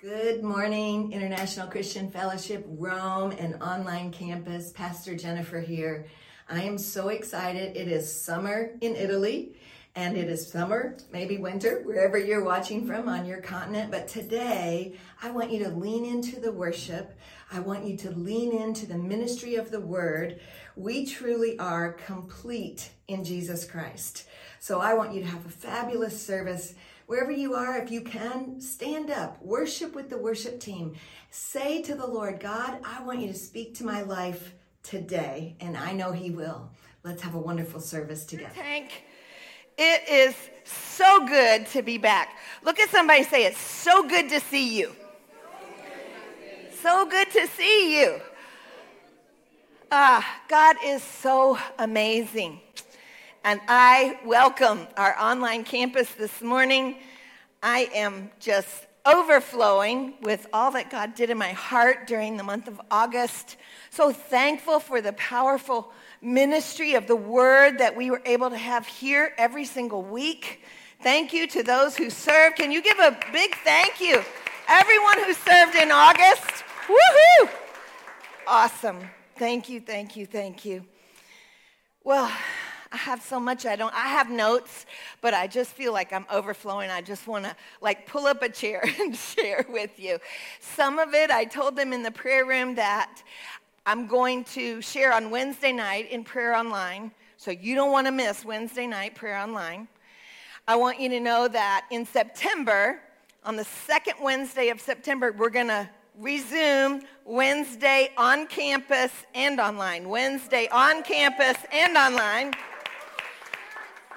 [0.00, 4.70] Good morning, International Christian Fellowship, Rome, and online campus.
[4.70, 6.06] Pastor Jennifer here.
[6.48, 7.76] I am so excited.
[7.76, 9.56] It is summer in Italy,
[9.96, 13.90] and it is summer, maybe winter, wherever you're watching from on your continent.
[13.90, 17.18] But today, I want you to lean into the worship.
[17.50, 20.38] I want you to lean into the ministry of the word.
[20.76, 24.28] We truly are complete in Jesus Christ.
[24.60, 26.74] So I want you to have a fabulous service
[27.08, 30.94] Wherever you are, if you can, stand up, worship with the worship team.
[31.30, 35.74] Say to the Lord, God, I want you to speak to my life today, and
[35.74, 36.68] I know He will.
[37.04, 38.52] Let's have a wonderful service together.
[38.54, 39.04] Tank,
[39.78, 40.34] it is
[40.64, 42.36] so good to be back.
[42.62, 44.94] Look at somebody say, It's so good to see you.
[46.82, 48.20] So good to see you.
[49.90, 52.60] Ah, God is so amazing.
[53.48, 56.96] And I welcome our online campus this morning.
[57.62, 62.68] I am just overflowing with all that God did in my heart during the month
[62.68, 63.56] of August.
[63.88, 68.86] So thankful for the powerful ministry of the word that we were able to have
[68.86, 70.62] here every single week.
[71.02, 72.56] Thank you to those who served.
[72.56, 74.22] Can you give a big thank you?
[74.68, 76.64] Everyone who served in August.
[76.86, 77.48] Woohoo!
[78.46, 79.08] Awesome.
[79.36, 80.84] Thank you, thank you, thank you.
[82.04, 82.30] Well,
[82.90, 84.86] I have so much I don't, I have notes,
[85.20, 86.90] but I just feel like I'm overflowing.
[86.90, 90.18] I just want to like pull up a chair and share with you.
[90.60, 93.22] Some of it, I told them in the prayer room that
[93.84, 97.10] I'm going to share on Wednesday night in prayer online.
[97.36, 99.88] So you don't want to miss Wednesday night prayer online.
[100.66, 103.00] I want you to know that in September,
[103.44, 110.08] on the second Wednesday of September, we're going to resume Wednesday on campus and online.
[110.08, 112.52] Wednesday on campus and online.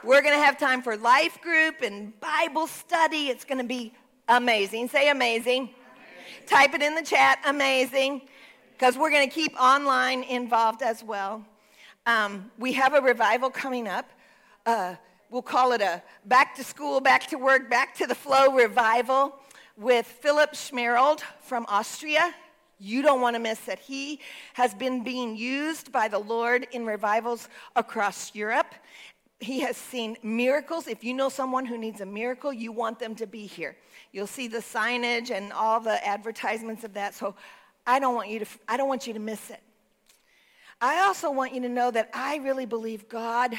[0.03, 3.27] We're going to have time for life group and Bible study.
[3.27, 3.93] It's going to be
[4.27, 4.89] amazing.
[4.89, 5.61] Say amazing.
[5.61, 6.47] amazing.
[6.47, 8.23] Type it in the chat, amazing,
[8.71, 11.45] because we're going to keep online involved as well.
[12.07, 14.09] Um, we have a revival coming up.
[14.65, 14.95] Uh,
[15.29, 19.35] we'll call it a back to school, back to work, back to the flow revival
[19.77, 22.33] with Philip Schmerold from Austria.
[22.79, 23.77] You don't want to miss it.
[23.77, 24.19] He
[24.53, 28.73] has been being used by the Lord in revivals across Europe
[29.41, 30.87] he has seen miracles.
[30.87, 33.75] If you know someone who needs a miracle, you want them to be here.
[34.11, 37.15] You'll see the signage and all the advertisements of that.
[37.15, 37.35] So
[37.85, 39.59] I don't want you to, I don't want you to miss it.
[40.79, 43.53] I also want you to know that I really believe God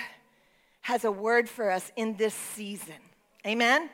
[0.83, 2.95] has a word for us in this season.
[3.47, 3.91] Amen?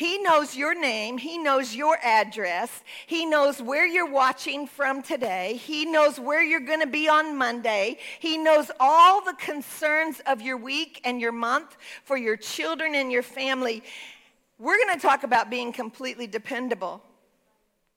[0.00, 1.18] He knows your name.
[1.18, 2.82] He knows your address.
[3.06, 5.60] He knows where you're watching from today.
[5.62, 7.98] He knows where you're going to be on Monday.
[8.18, 13.12] He knows all the concerns of your week and your month for your children and
[13.12, 13.82] your family.
[14.58, 17.02] We're going to talk about being completely dependable.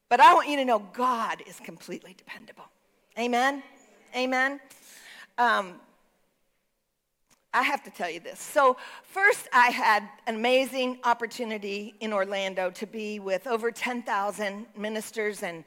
[0.09, 2.65] But I want you to know God is completely dependable.
[3.17, 3.63] Amen?
[4.13, 4.59] Amen?
[5.37, 5.75] Um,
[7.53, 8.39] I have to tell you this.
[8.39, 15.43] So, first, I had an amazing opportunity in Orlando to be with over 10,000 ministers
[15.43, 15.63] and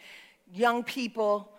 [0.52, 1.52] young people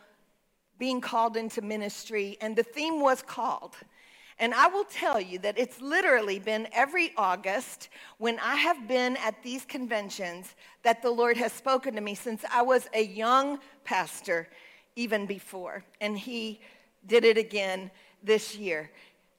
[0.78, 3.76] being called into ministry, and the theme was called.
[4.40, 9.18] And I will tell you that it's literally been every August when I have been
[9.18, 13.60] at these conventions that the Lord has spoken to me since I was a young
[13.84, 14.48] pastor,
[14.96, 15.84] even before.
[16.02, 16.60] And He
[17.08, 17.90] did it again
[18.24, 18.92] this year.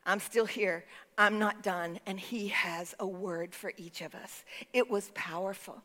[0.08, 0.84] I'm still here.
[1.19, 2.00] I'm not done.
[2.06, 4.44] And He has a word for each of us.
[4.72, 5.82] It was powerful.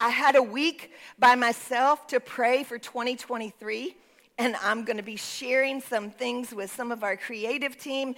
[0.00, 3.94] I had a week by myself to pray for 2023,
[4.38, 8.14] and I'm going to be sharing some things with some of our creative team.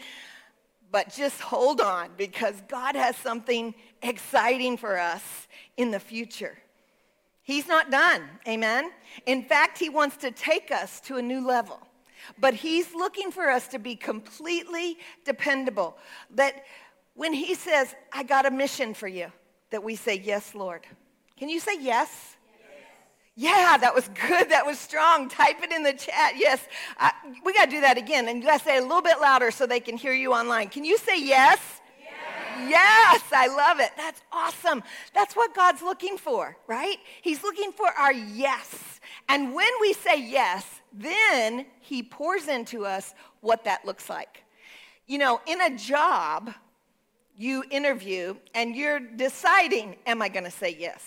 [0.93, 6.57] But just hold on because God has something exciting for us in the future.
[7.43, 8.91] He's not done, amen?
[9.27, 11.86] In fact, He wants to take us to a new level.
[12.39, 15.97] But He's looking for us to be completely dependable.
[16.35, 16.65] That
[17.15, 19.33] when He says, I got a mission for you,
[19.71, 20.87] that we say, Yes, Lord.
[21.37, 22.37] Can you say yes?
[23.39, 24.49] Yeah, that was good.
[24.49, 25.29] That was strong.
[25.29, 26.33] Type it in the chat.
[26.37, 26.67] Yes.
[26.99, 27.13] I,
[27.45, 28.29] we got to do that again.
[28.29, 30.69] And you got to say a little bit louder so they can hear you online.
[30.71, 31.59] Can you say yes?
[32.01, 32.71] yes?
[32.71, 33.91] Yes, I love it.
[33.99, 34.83] That's awesome.
[35.13, 36.97] That's what God's looking for, right?
[37.21, 39.01] He's looking for our yes.
[39.29, 40.65] And when we say yes,
[40.97, 44.45] then he pours into us what that looks like.
[45.07, 46.53] You know, in a job,
[47.37, 51.03] you interview and you're deciding, am I going to say yes?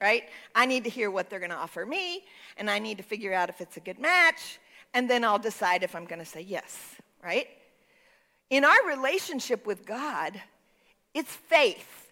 [0.00, 0.24] Right?
[0.54, 2.24] I need to hear what they're going to offer me,
[2.56, 4.58] and I need to figure out if it's a good match,
[4.94, 7.46] and then I'll decide if I'm going to say yes, right?
[8.48, 10.40] In our relationship with God,
[11.12, 12.08] it's faith.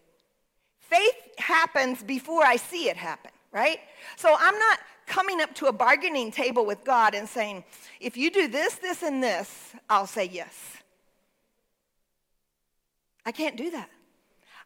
[0.81, 3.31] Faith happens before I see it happen.
[3.53, 3.79] right?
[4.17, 4.79] So I'm not
[5.09, 7.65] coming up to a bargaining table with God and saying,
[8.01, 10.55] if you do this, this, and this, I'll say yes.
[13.27, 13.91] I can't do that.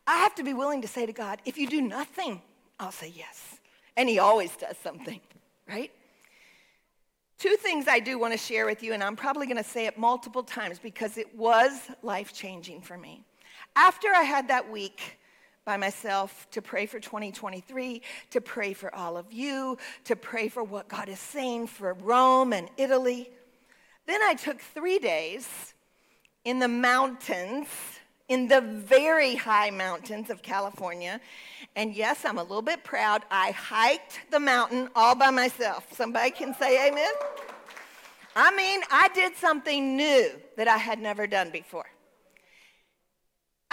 [0.06, 2.42] I have to be willing to say to God, if you do nothing,
[2.78, 3.58] I'll say yes.
[3.96, 5.20] And he always does something,
[5.68, 5.90] right?
[7.38, 9.86] Two things I do want to share with you, and I'm probably going to say
[9.86, 11.72] it multiple times because it was
[12.02, 13.24] life changing for me.
[13.74, 15.18] After I had that week
[15.64, 20.64] by myself to pray for 2023, to pray for all of you, to pray for
[20.64, 23.30] what God is saying for Rome and Italy,
[24.06, 25.74] then I took three days
[26.44, 27.68] in the mountains
[28.28, 31.20] in the very high mountains of California.
[31.76, 33.22] And yes, I'm a little bit proud.
[33.30, 35.86] I hiked the mountain all by myself.
[35.92, 37.12] Somebody can say amen?
[38.34, 41.91] I mean, I did something new that I had never done before.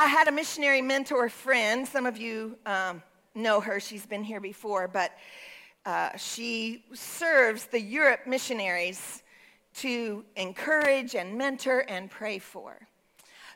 [0.01, 1.85] I had a missionary mentor friend.
[1.85, 3.03] Some of you um,
[3.35, 5.11] know her, she's been here before, but
[5.85, 9.23] uh, she serves the Europe missionaries
[9.73, 12.87] to encourage and mentor and pray for.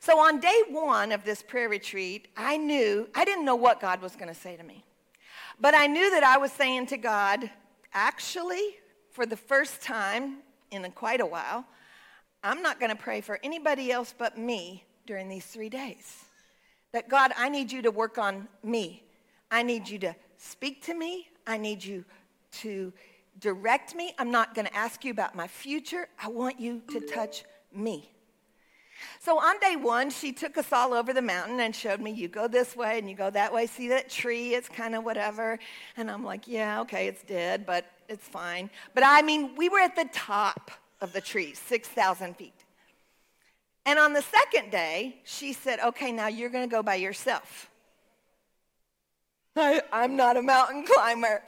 [0.01, 4.01] So on day one of this prayer retreat, I knew, I didn't know what God
[4.01, 4.84] was going to say to me.
[5.62, 7.50] But I knew that I was saying to God,
[7.94, 8.75] actually,
[9.12, 10.39] for the first time
[10.72, 11.63] in quite a while,
[12.44, 16.23] I'm not going to pray for anybody else but me during these three days.
[16.94, 19.04] That God, I need you to work on me.
[19.51, 21.28] I need you to speak to me.
[21.45, 22.06] I need you
[22.60, 22.94] to
[23.40, 24.13] direct me.
[24.18, 26.07] I'm not going to ask you about my future.
[26.22, 27.44] I want you to touch
[27.75, 28.10] me.
[29.19, 32.28] So on day one, she took us all over the mountain and showed me, you
[32.28, 33.66] go this way and you go that way.
[33.66, 34.54] See that tree?
[34.54, 35.60] It's kind of whatever.
[35.98, 38.69] And I'm like, yeah, okay, it's dead, but it's fine.
[38.94, 42.62] But I mean, we were at the top of the tree, 6,000 feet.
[43.85, 47.69] And on the second day, she said, okay, now you're going to go by yourself.
[49.56, 51.44] I, I'm not a mountain climber.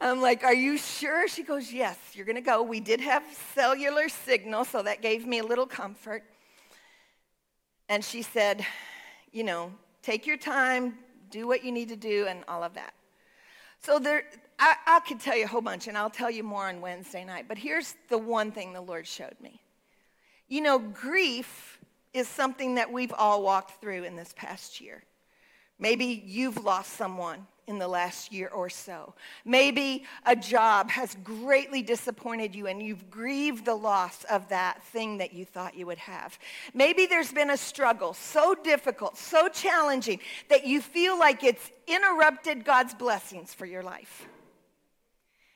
[0.00, 1.28] I'm like, Are you sure?
[1.28, 2.62] She goes, Yes, you're going to go.
[2.62, 3.22] We did have
[3.54, 6.24] cellular signal, so that gave me a little comfort.
[7.88, 8.64] And she said,
[9.32, 9.72] you know,
[10.02, 10.98] take your time,
[11.30, 12.92] do what you need to do, and all of that.
[13.80, 14.24] So there,
[14.58, 17.24] I, I could tell you a whole bunch, and I'll tell you more on Wednesday
[17.24, 17.46] night.
[17.48, 19.60] But here's the one thing the Lord showed me.
[20.48, 21.78] You know, grief
[22.12, 25.04] is something that we've all walked through in this past year.
[25.78, 29.14] Maybe you've lost someone in the last year or so.
[29.44, 35.18] Maybe a job has greatly disappointed you and you've grieved the loss of that thing
[35.18, 36.38] that you thought you would have.
[36.72, 40.18] Maybe there's been a struggle so difficult, so challenging
[40.48, 44.26] that you feel like it's interrupted God's blessings for your life.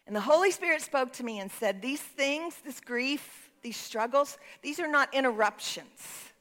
[0.07, 4.39] And the Holy Spirit spoke to me and said, These things, this grief, these struggles,
[4.63, 6.33] these are not interruptions.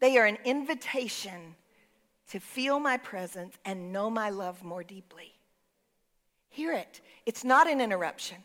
[0.00, 1.54] They are an invitation
[2.30, 5.34] to feel my presence and know my love more deeply.
[6.48, 7.00] Hear it.
[7.26, 8.38] It's not an interruption.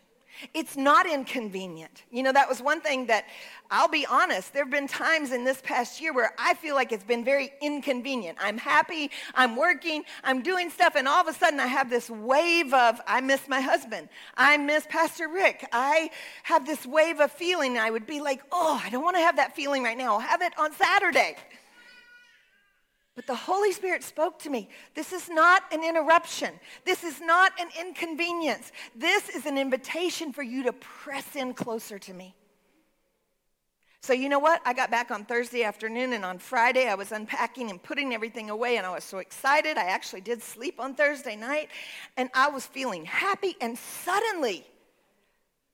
[0.54, 2.04] It's not inconvenient.
[2.10, 3.26] You know, that was one thing that
[3.70, 6.92] I'll be honest, there have been times in this past year where I feel like
[6.92, 8.38] it's been very inconvenient.
[8.40, 12.08] I'm happy, I'm working, I'm doing stuff, and all of a sudden I have this
[12.08, 15.66] wave of, I miss my husband, I miss Pastor Rick.
[15.72, 16.10] I
[16.44, 17.78] have this wave of feeling.
[17.78, 20.14] I would be like, oh, I don't want to have that feeling right now.
[20.14, 21.36] I'll have it on Saturday.
[23.16, 24.68] But the Holy Spirit spoke to me.
[24.94, 26.52] This is not an interruption.
[26.84, 28.70] This is not an inconvenience.
[28.94, 32.34] This is an invitation for you to press in closer to me.
[34.02, 34.60] So, you know what?
[34.66, 38.50] I got back on Thursday afternoon, and on Friday, I was unpacking and putting everything
[38.50, 39.78] away, and I was so excited.
[39.78, 41.70] I actually did sleep on Thursday night,
[42.18, 44.64] and I was feeling happy, and suddenly,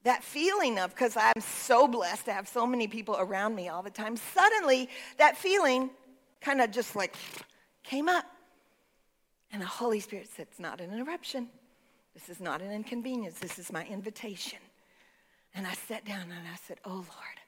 [0.05, 3.83] that feeling of, because I'm so blessed to have so many people around me all
[3.83, 4.89] the time, suddenly
[5.19, 5.91] that feeling
[6.43, 7.15] kind of just like
[7.83, 8.27] came up.
[9.53, 11.49] And the Holy Spirit said, It's not an interruption.
[12.15, 13.39] This is not an inconvenience.
[13.39, 14.59] This is my invitation.
[15.55, 17.39] And I sat down and I said, Oh Lord,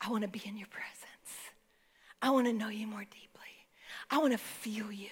[0.00, 1.50] I want to be in your presence.
[2.22, 3.40] I want to know you more deeply.
[4.10, 5.10] I want to feel you.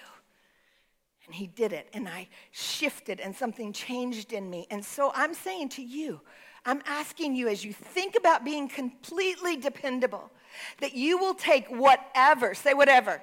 [1.25, 1.89] And he did it.
[1.93, 4.67] And I shifted and something changed in me.
[4.71, 6.21] And so I'm saying to you,
[6.65, 10.31] I'm asking you as you think about being completely dependable,
[10.79, 13.21] that you will take whatever, say whatever,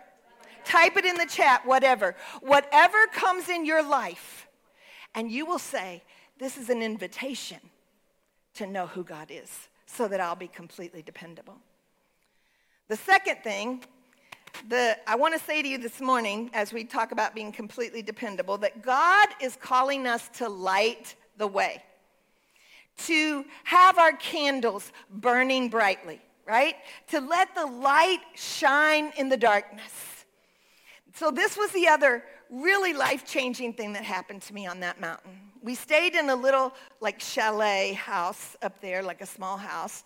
[0.64, 4.48] type it in the chat, whatever, whatever comes in your life,
[5.14, 6.02] and you will say,
[6.38, 7.60] This is an invitation
[8.54, 11.56] to know who God is so that I'll be completely dependable.
[12.88, 13.84] The second thing
[14.68, 18.02] the, I want to say to you this morning, as we talk about being completely
[18.02, 21.82] dependable, that God is calling us to light the way,
[23.04, 26.76] to have our candles burning brightly right?
[27.08, 30.24] To let the light shine in the darkness.
[31.14, 35.32] So, this was the other really life-changing thing that happened to me on that mountain.
[35.62, 40.04] We stayed in a little like chalet house up there, like a small house.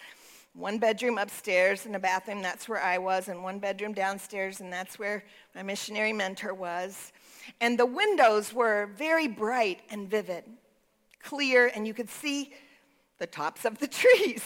[0.55, 4.73] One bedroom upstairs and a bathroom, that's where I was, and one bedroom downstairs, and
[4.73, 5.23] that's where
[5.55, 7.13] my missionary mentor was.
[7.61, 10.45] And the windows were very bright and vivid,
[11.23, 12.53] clear, and you could see
[13.19, 14.43] the tops of the trees.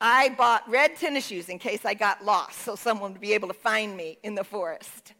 [0.00, 3.48] I bought red tennis shoes in case I got lost so someone would be able
[3.48, 5.14] to find me in the forest.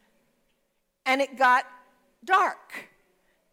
[1.06, 1.64] And it got
[2.24, 2.88] dark.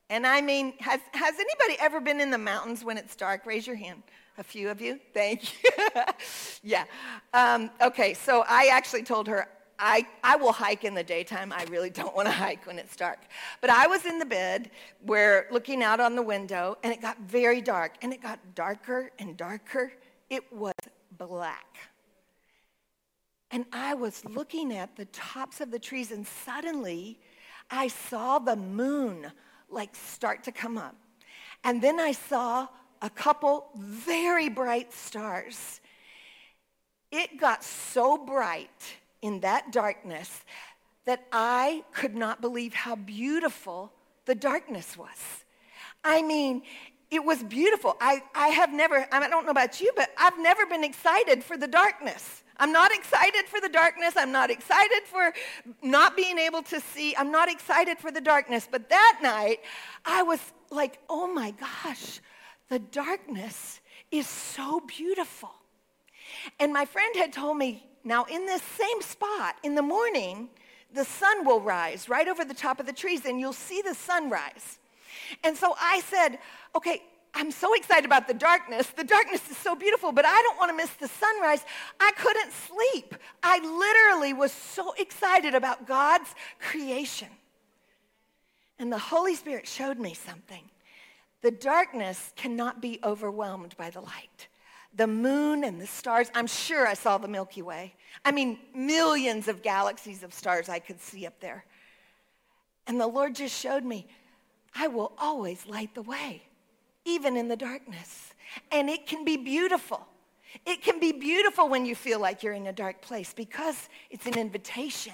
[0.10, 3.46] And I mean, has, has anybody ever been in the mountains when it's dark?
[3.46, 4.04] Raise your hand.
[4.38, 5.00] A few of you?
[5.14, 5.70] Thank you.
[6.64, 6.86] yeah.
[7.34, 9.48] Um, okay, so I actually told her,
[9.80, 11.52] I, I will hike in the daytime.
[11.52, 13.20] I really don't want to hike when it's dark.
[13.62, 14.72] But I was in the bed
[15.06, 19.12] where looking out on the window, and it got very dark, and it got darker
[19.20, 19.94] and darker.
[20.30, 20.74] It was
[21.28, 21.78] black.
[23.52, 27.20] And I was looking at the tops of the trees, and suddenly
[27.70, 29.32] I saw the moon
[29.70, 30.96] like start to come up.
[31.64, 32.68] And then I saw
[33.02, 35.82] a couple very bright stars.
[37.12, 40.42] It got so bright in that darkness
[41.06, 43.92] that I could not believe how beautiful
[44.26, 45.44] the darkness was.
[46.04, 46.64] I mean,
[47.14, 47.96] it was beautiful.
[48.02, 51.58] I, I have never, I don't know about you, but I've never been excited for
[51.58, 52.42] the darkness.
[52.58, 54.16] I'm not excited for the darkness.
[54.18, 55.32] I'm not excited for
[55.84, 57.16] not being able to see.
[57.16, 58.68] I'm not excited for the darkness.
[58.70, 59.60] But that night,
[60.06, 60.40] I was
[60.72, 62.20] like, oh my gosh,
[62.70, 63.80] the darkness
[64.12, 65.54] is so beautiful.
[66.60, 70.50] And my friend had told me, now in this same spot in the morning,
[70.94, 73.94] the sun will rise right over the top of the trees and you'll see the
[73.94, 74.80] sunrise.
[75.44, 76.40] And so I said,
[76.76, 77.02] okay,
[77.34, 78.88] I'm so excited about the darkness.
[78.88, 81.66] The darkness is so beautiful, but I don't want to miss the sunrise.
[82.00, 83.16] I couldn't sleep.
[83.42, 87.30] I literally was so excited about God's creation.
[88.78, 90.64] And the Holy Spirit showed me something.
[91.42, 94.48] The darkness cannot be overwhelmed by the light.
[94.96, 97.96] The moon and the stars, I'm sure I saw the Milky Way.
[98.24, 101.66] I mean, millions of galaxies of stars I could see up there.
[102.86, 104.08] And the Lord just showed me
[104.76, 106.44] I will always light the way,
[107.06, 108.34] even in the darkness.
[108.72, 110.06] And it can be beautiful.
[110.66, 114.26] It can be beautiful when you feel like you're in a dark place because it's
[114.26, 115.14] an invitation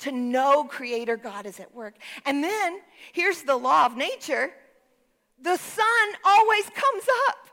[0.00, 1.94] to know Creator God is at work.
[2.24, 2.80] And then
[3.12, 4.52] here's the law of nature
[5.42, 5.86] the sun
[6.24, 7.48] always comes up.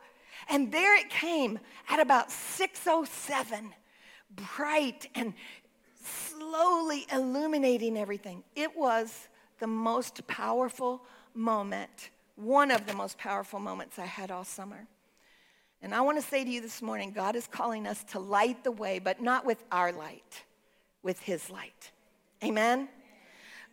[0.50, 3.74] And there it came at about 607,
[4.36, 5.34] bright and
[6.01, 8.44] slowly illuminating everything.
[8.56, 9.27] It was
[9.60, 11.01] the most powerful
[11.38, 14.88] moment, one of the most powerful moments I had all summer.
[15.82, 18.63] And I want to say to you this morning God is calling us to light
[18.63, 20.44] the way, but not with our light,
[21.03, 21.91] with His light.
[22.44, 22.89] Amen?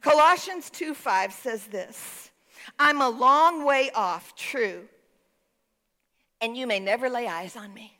[0.00, 2.30] Colossians 2 5 says this
[2.78, 4.82] I'm a long way off, true,
[6.40, 7.93] and you may never lay eyes on me.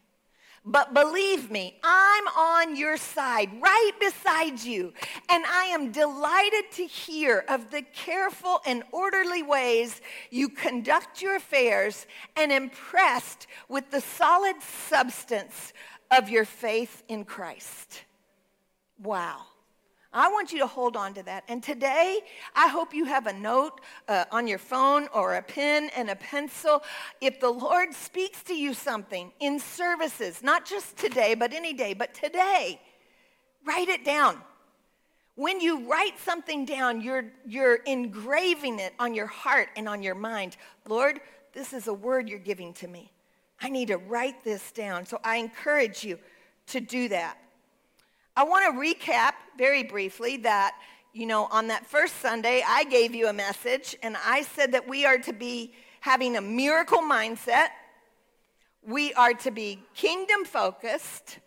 [0.67, 4.95] But believe me, I'm on your side, right beside you.
[5.29, 11.37] And I am delighted to hear of the careful and orderly ways you conduct your
[11.37, 15.75] affairs and impressed with the solid substance
[16.11, 18.05] of your faith in Christ.
[19.03, 19.43] Wow.
[20.15, 21.43] I want you to hold on to that.
[21.49, 22.21] And today,
[22.55, 26.15] I hope you have a note uh, on your phone or a pen and a
[26.15, 26.85] pencil.
[27.21, 31.95] If the Lord speaks to you something in services, not just today, but any day,
[31.95, 32.81] but today,
[33.67, 34.39] write it down.
[35.35, 40.15] When you write something down, you're, you're engraving it on your heart and on your
[40.15, 40.57] mind.
[40.89, 41.21] Lord,
[41.53, 43.11] this is a word you're giving to me.
[43.61, 45.07] I need to write this down.
[45.07, 46.21] So I encourage you
[46.69, 47.37] to do that.
[48.37, 50.75] I want to recap very briefly that,
[51.13, 54.89] you know, on that first Sunday, I gave you a message and I said that
[54.89, 57.69] we are to be having a miracle mindset,
[58.83, 61.39] we are to be kingdom focused,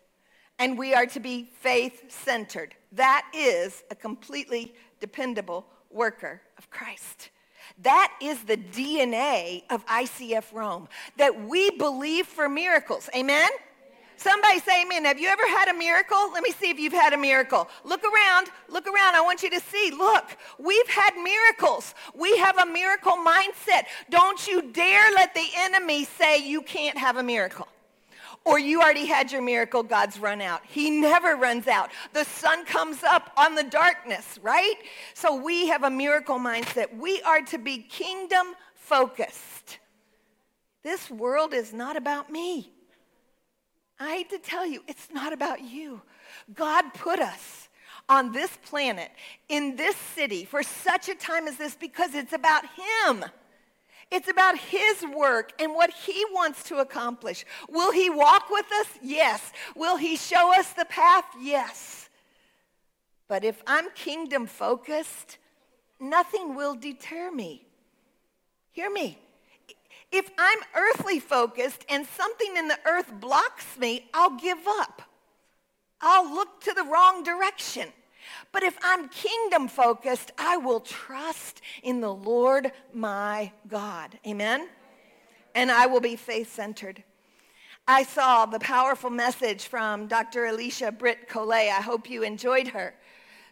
[0.58, 2.74] and we are to be faith centered.
[2.92, 7.28] That is a completely dependable worker of Christ.
[7.82, 13.10] That is the DNA of ICF Rome, that we believe for miracles.
[13.14, 13.50] Amen?
[14.18, 15.04] Somebody say amen.
[15.04, 16.32] Have you ever had a miracle?
[16.32, 17.68] Let me see if you've had a miracle.
[17.84, 18.48] Look around.
[18.68, 19.14] Look around.
[19.14, 19.92] I want you to see.
[19.92, 21.94] Look, we've had miracles.
[22.16, 23.84] We have a miracle mindset.
[24.10, 27.68] Don't you dare let the enemy say you can't have a miracle.
[28.44, 30.62] Or you already had your miracle, God's run out.
[30.66, 31.90] He never runs out.
[32.12, 34.76] The sun comes up on the darkness, right?
[35.14, 36.96] So we have a miracle mindset.
[36.96, 39.78] We are to be kingdom focused.
[40.82, 42.72] This world is not about me.
[44.00, 46.00] I hate to tell you, it's not about you.
[46.54, 47.68] God put us
[48.08, 49.10] on this planet,
[49.48, 53.24] in this city, for such a time as this because it's about Him.
[54.10, 57.44] It's about His work and what He wants to accomplish.
[57.68, 58.86] Will He walk with us?
[59.02, 59.52] Yes.
[59.76, 61.24] Will He show us the path?
[61.40, 62.08] Yes.
[63.28, 65.36] But if I'm kingdom focused,
[66.00, 67.66] nothing will deter me.
[68.70, 69.18] Hear me.
[70.10, 75.02] If I'm earthly focused and something in the earth blocks me, I'll give up.
[76.00, 77.88] I'll look to the wrong direction.
[78.52, 84.18] But if I'm kingdom focused, I will trust in the Lord my God.
[84.26, 84.68] Amen?
[85.54, 87.02] And I will be faith centered.
[87.86, 90.46] I saw the powerful message from Dr.
[90.46, 91.52] Alicia Britt Chole.
[91.52, 92.94] I hope you enjoyed her.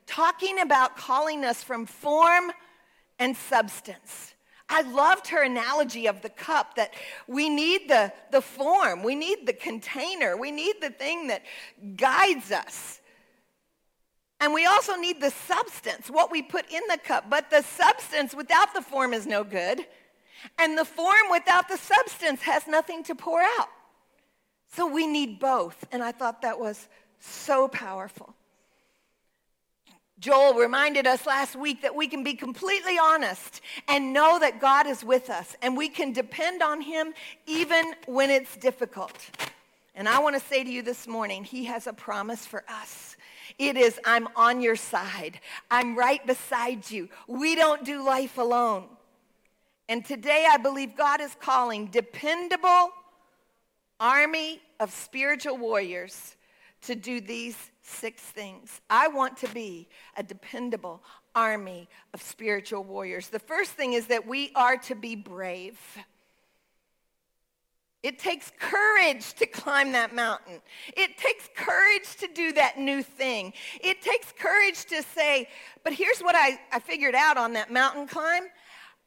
[0.07, 2.53] Talking about calling us from form
[3.19, 4.35] and substance.
[4.69, 6.93] I loved her analogy of the cup that
[7.29, 11.43] we need the, the form, we need the container, we need the thing that
[11.97, 13.01] guides us.
[14.41, 17.31] And we also need the substance, what we put in the cup.
[17.31, 19.87] But the substance without the form is no good.
[20.59, 23.69] And the form without the substance has nothing to pour out.
[24.75, 25.87] So we need both.
[25.91, 28.36] And I thought that was so powerful.
[30.19, 34.87] Joel reminded us last week that we can be completely honest and know that God
[34.87, 37.13] is with us and we can depend on him
[37.47, 39.19] even when it's difficult.
[39.95, 43.17] And I want to say to you this morning, he has a promise for us.
[43.59, 45.41] It is, I'm on your side.
[45.71, 47.09] I'm right beside you.
[47.27, 48.85] We don't do life alone.
[49.89, 52.91] And today I believe God is calling dependable
[54.01, 56.36] army of spiritual warriors
[56.87, 58.81] to do these six things.
[58.91, 61.03] I want to be a dependable
[61.35, 63.29] army of spiritual warriors.
[63.29, 65.79] The first thing is that we are to be brave.
[68.03, 70.61] It takes courage to climb that mountain.
[70.97, 73.53] It takes courage to do that new thing.
[73.81, 75.49] It takes courage to say,
[75.83, 78.45] but here's what I, I figured out on that mountain climb.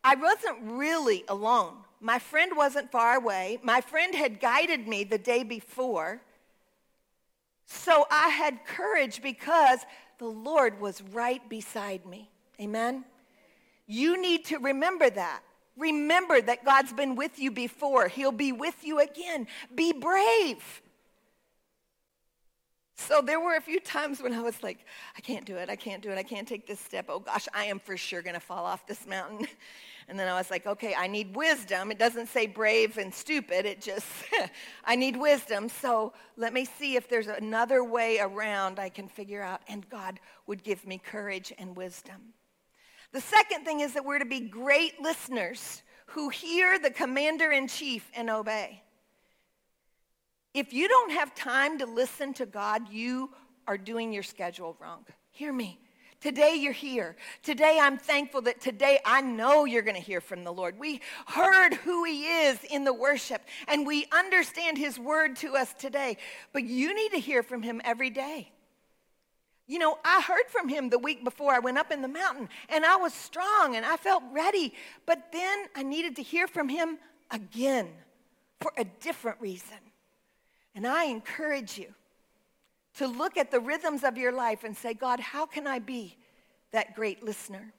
[0.03, 1.75] I wasn't really alone.
[2.01, 3.59] My friend wasn't far away.
[3.63, 6.21] My friend had guided me the day before.
[7.71, 9.79] So I had courage because
[10.17, 12.29] the Lord was right beside me.
[12.59, 13.05] Amen?
[13.85, 15.41] You need to remember that.
[15.77, 18.07] Remember that God's been with you before.
[18.07, 19.45] He'll be with you again.
[19.73, 20.81] Be brave.
[22.95, 24.79] So there were a few times when I was like,
[25.15, 25.69] I can't do it.
[25.69, 26.17] I can't do it.
[26.17, 27.05] I can't take this step.
[27.07, 29.47] Oh gosh, I am for sure going to fall off this mountain.
[30.09, 31.91] And then I was like, okay, I need wisdom.
[31.91, 33.65] It doesn't say brave and stupid.
[33.67, 34.07] It just,
[34.85, 35.69] I need wisdom.
[35.69, 39.61] So let me see if there's another way around I can figure out.
[39.67, 42.33] And God would give me courage and wisdom.
[43.11, 47.67] The second thing is that we're to be great listeners who hear the commander in
[47.67, 48.81] chief and obey.
[50.53, 53.29] If you don't have time to listen to God, you
[53.67, 55.05] are doing your schedule wrong.
[55.29, 55.79] Hear me.
[56.21, 57.15] Today you're here.
[57.43, 60.77] Today I'm thankful that today I know you're going to hear from the Lord.
[60.77, 65.73] We heard who He is in the worship and we understand His word to us
[65.73, 66.17] today.
[66.51, 68.51] But you need to hear from Him every day.
[69.65, 72.49] You know, I heard from Him the week before I went up in the mountain
[72.67, 74.73] and I was strong and I felt ready.
[75.05, 76.97] But then I needed to hear from Him
[77.31, 77.87] again
[78.59, 79.77] for a different reason.
[80.75, 81.93] And I encourage you
[82.99, 86.17] to look at the rhythms of your life and say, God, how can I be
[86.71, 87.71] that great listener?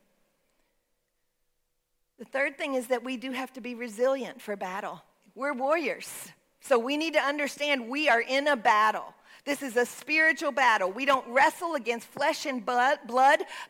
[2.19, 5.03] The third thing is that we do have to be resilient for battle.
[5.35, 6.11] We're warriors.
[6.63, 9.15] So we need to understand we are in a battle.
[9.45, 10.91] This is a spiritual battle.
[10.91, 12.99] We don't wrestle against flesh and blood,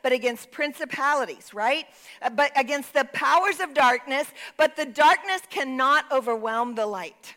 [0.02, 1.86] but against principalities, right?
[2.22, 7.34] Uh, but against the powers of darkness, but the darkness cannot overwhelm the light.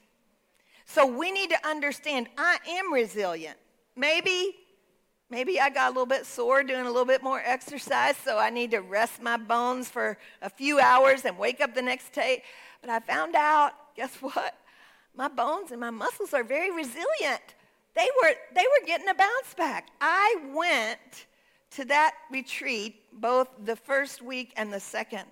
[0.86, 3.58] So we need to understand I am resilient.
[3.96, 4.56] Maybe,
[5.30, 8.50] maybe I got a little bit sore doing a little bit more exercise, so I
[8.50, 12.44] need to rest my bones for a few hours and wake up the next day.
[12.82, 14.56] But I found out, guess what?
[15.16, 17.56] My bones and my muscles are very resilient.
[17.96, 19.90] They were, they were getting a bounce back.
[20.02, 21.28] I went
[21.72, 25.26] to that retreat both the first week and the second.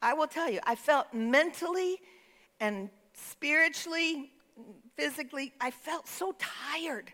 [0.00, 1.98] I will tell you, I felt mentally
[2.60, 4.30] and spiritually,
[4.96, 7.12] physically, I felt so tired.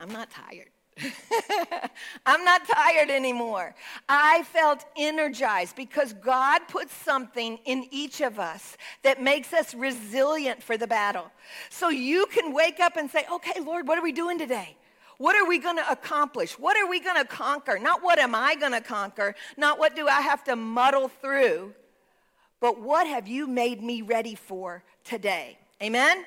[0.00, 0.68] I'm not tired.
[2.26, 3.74] I'm not tired anymore.
[4.08, 10.62] I felt energized because God puts something in each of us that makes us resilient
[10.62, 11.30] for the battle.
[11.68, 14.76] So you can wake up and say, okay, Lord, what are we doing today?
[15.18, 16.58] What are we going to accomplish?
[16.58, 17.78] What are we going to conquer?
[17.78, 19.34] Not what am I going to conquer?
[19.56, 21.74] Not what do I have to muddle through?
[22.60, 25.58] But what have you made me ready for today?
[25.82, 26.24] Amen?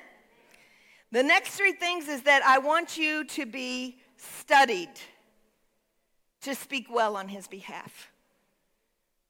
[1.12, 4.90] The next three things is that I want you to be studied
[6.42, 8.12] to speak well on his behalf.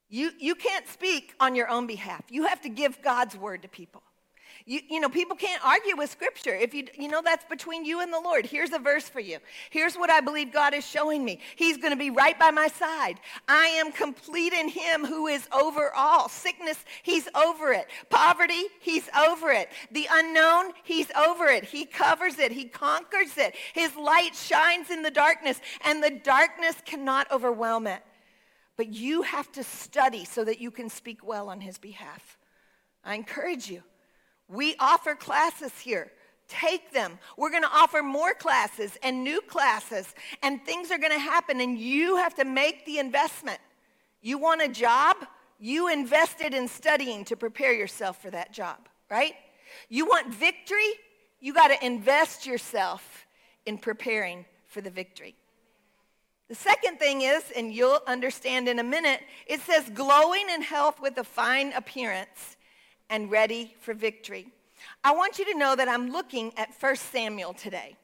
[0.08, 2.24] You, you can't speak on your own behalf.
[2.28, 4.02] You have to give God's word to people.
[4.66, 6.54] You, you know, people can't argue with scripture.
[6.54, 8.46] If you, you know, that's between you and the Lord.
[8.46, 9.38] Here's a verse for you.
[9.70, 11.40] Here's what I believe God is showing me.
[11.56, 13.20] He's going to be right by my side.
[13.48, 16.28] I am complete in him who is over all.
[16.28, 17.86] Sickness, he's over it.
[18.10, 19.70] Poverty, he's over it.
[19.92, 21.64] The unknown, he's over it.
[21.64, 22.52] He covers it.
[22.52, 23.54] He conquers it.
[23.72, 28.02] His light shines in the darkness and the darkness cannot overwhelm it.
[28.76, 32.38] But you have to study so that you can speak well on his behalf.
[33.04, 33.82] I encourage you.
[34.50, 36.10] We offer classes here.
[36.48, 37.18] Take them.
[37.36, 41.60] We're going to offer more classes and new classes, and things are going to happen,
[41.60, 43.60] and you have to make the investment.
[44.20, 45.16] You want a job?
[45.60, 49.34] You invested in studying to prepare yourself for that job, right?
[49.88, 50.90] You want victory?
[51.38, 53.26] You got to invest yourself
[53.66, 55.36] in preparing for the victory.
[56.48, 61.00] The second thing is, and you'll understand in a minute, it says glowing in health
[61.00, 62.56] with a fine appearance
[63.10, 64.46] and ready for victory.
[65.04, 67.96] I want you to know that I'm looking at 1 Samuel today.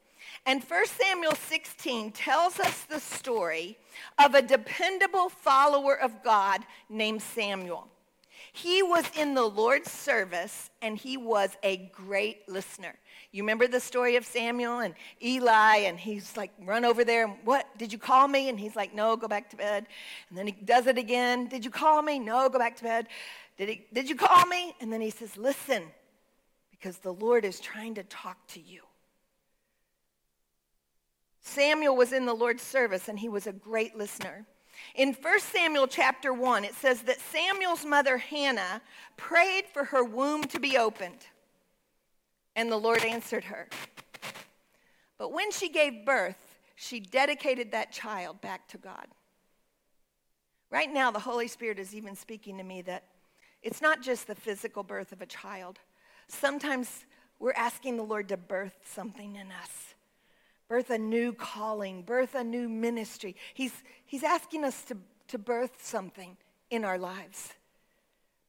[0.45, 3.77] And 1 Samuel 16 tells us the story
[4.19, 7.87] of a dependable follower of God named Samuel.
[8.53, 12.95] He was in the Lord's service and he was a great listener.
[13.31, 17.25] You remember the story of Samuel and Eli, and he's like, run over there.
[17.25, 17.67] And what?
[17.77, 18.49] Did you call me?
[18.49, 19.85] And he's like, no, go back to bed.
[20.29, 21.47] And then he does it again.
[21.47, 22.19] Did you call me?
[22.19, 23.07] No, go back to bed.
[23.57, 24.75] Did, he, did you call me?
[24.79, 25.83] And then he says, Listen,
[26.71, 28.81] because the Lord is trying to talk to you.
[31.41, 34.45] Samuel was in the Lord's service and he was a great listener.
[34.95, 38.81] In 1 Samuel chapter 1, it says that Samuel's mother Hannah
[39.15, 41.25] prayed for her womb to be opened,
[42.55, 43.67] and the Lord answered her.
[45.17, 49.07] But when she gave birth, she dedicated that child back to God.
[50.69, 53.05] Right now, the Holy Spirit is even speaking to me that
[53.67, 55.79] it's not just the physical birth of a child.
[56.29, 57.05] Sometimes
[57.37, 59.93] we're asking the Lord to birth something in us,
[60.69, 63.35] birth a new calling, birth a new ministry.
[63.53, 63.73] He's,
[64.05, 64.95] he's asking us to,
[65.27, 66.37] to birth something
[66.69, 67.55] in our lives.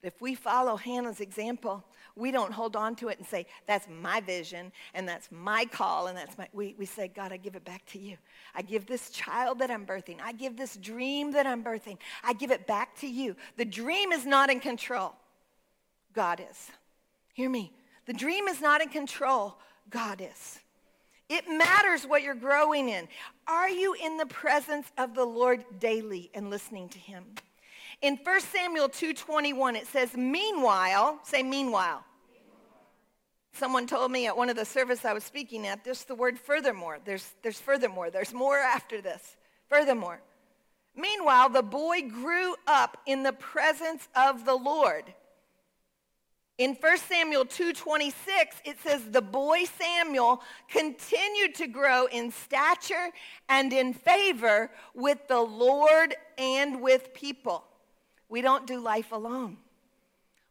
[0.05, 1.85] If we follow Hannah's example,
[2.19, 6.09] we don't hold on to it and say, that's my vision and that's my call
[6.09, 8.17] and that's my, we, we say, God, I give it back to you.
[8.55, 10.19] I give this child that I'm birthing.
[10.23, 11.99] I give this dream that I'm birthing.
[12.25, 13.37] I give it back to you.
[13.57, 15.15] The dream is not in control.
[16.13, 16.71] God is.
[17.35, 17.73] Hear me.
[18.07, 19.57] The dream is not in control.
[19.91, 20.59] God is.
[21.29, 23.07] It matters what you're growing in.
[23.47, 27.25] Are you in the presence of the Lord daily and listening to him?
[28.01, 32.05] In 1 Samuel 2:21 it says meanwhile, say meanwhile.
[33.53, 36.39] Someone told me at one of the service I was speaking at, there's the word
[36.39, 36.99] furthermore.
[37.05, 38.09] There's, there's furthermore.
[38.11, 39.37] There's more after this.
[39.69, 40.21] Furthermore.
[40.95, 45.13] Meanwhile, the boy grew up in the presence of the Lord.
[46.59, 48.15] In 1 Samuel 2:26
[48.65, 53.11] it says the boy Samuel continued to grow in stature
[53.49, 57.68] and in favor with the Lord and with people.
[58.29, 59.57] We don't do life alone.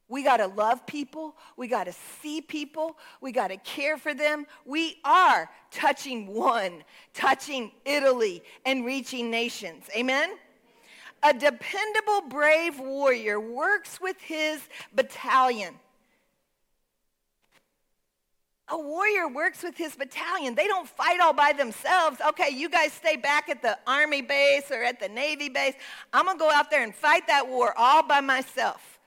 [0.09, 1.35] We got to love people.
[1.57, 2.97] We got to see people.
[3.19, 4.45] We got to care for them.
[4.65, 9.89] We are touching one, touching Italy, and reaching nations.
[9.95, 10.31] Amen?
[11.23, 14.61] A dependable, brave warrior works with his
[14.93, 15.75] battalion.
[18.69, 20.53] A warrior works with his battalion.
[20.53, 22.19] They don't fight all by themselves.
[22.29, 25.73] Okay, you guys stay back at the army base or at the navy base.
[26.11, 28.99] I'm going to go out there and fight that war all by myself.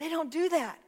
[0.00, 0.78] They don't do that.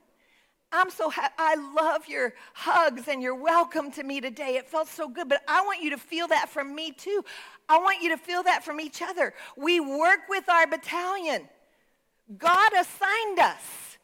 [0.73, 1.35] I'm so happy.
[1.39, 4.57] I love your hugs and your welcome to me today.
[4.57, 7.25] It felt so good, but I want you to feel that from me too.
[7.69, 9.35] I want you to feel that from each other.
[9.57, 11.49] We work with our battalion.
[12.37, 13.99] God assigned us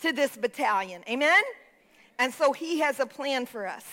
[0.00, 1.02] to this battalion.
[1.08, 1.42] Amen?
[2.22, 3.84] And so he has a plan for us.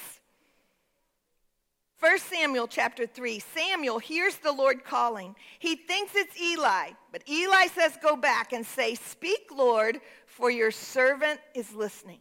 [1.99, 5.35] 1 Samuel chapter 3, Samuel hears the Lord calling.
[5.57, 10.69] He thinks it's Eli, but Eli says, Go back and say, Speak, Lord, for your
[10.69, 12.19] servant is listening.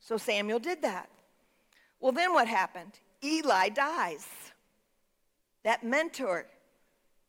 [0.00, 1.08] So Samuel did that.
[1.98, 3.00] Well, then what happened?
[3.24, 4.28] Eli dies.
[5.64, 6.44] That mentor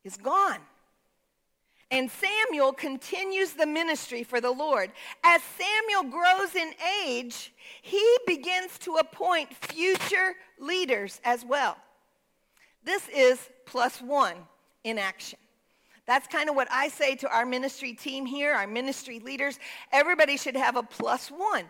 [0.04, 0.60] is gone.
[1.90, 4.92] And Samuel continues the ministry for the Lord.
[5.24, 6.72] As Samuel grows in
[7.04, 11.76] age, he begins to appoint future leaders as well.
[12.84, 14.36] This is plus one
[14.84, 15.38] in action.
[16.06, 19.58] That's kind of what I say to our ministry team here, our ministry leaders.
[19.92, 21.66] Everybody should have a plus one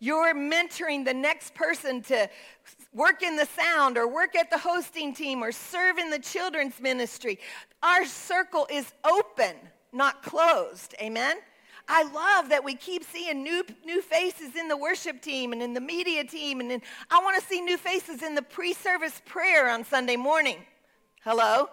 [0.00, 2.30] You're mentoring the next person to
[2.92, 6.80] work in the sound or work at the hosting team or serve in the children's
[6.80, 7.38] ministry.
[7.82, 9.54] Our circle is open,
[9.92, 10.94] not closed.
[11.00, 11.36] Amen?
[11.88, 15.72] I love that we keep seeing new, new faces in the worship team and in
[15.72, 16.60] the media team.
[16.60, 20.16] And in, I want to see new faces in the pre service prayer on Sunday
[20.16, 20.58] morning.
[21.22, 21.68] Hello?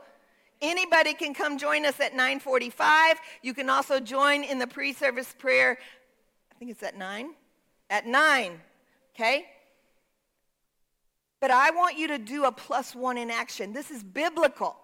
[0.62, 3.16] Anybody can come join us at 9:45.
[3.42, 5.78] You can also join in the pre-service prayer.
[6.52, 7.34] I think it's at 9.
[7.90, 8.62] At 9.
[9.14, 9.46] Okay?
[11.42, 13.74] But I want you to do a plus 1 in action.
[13.74, 14.78] This is biblical.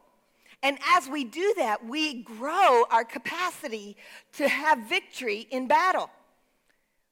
[0.64, 3.98] And as we do that, we grow our capacity
[4.34, 6.10] to have victory in battle.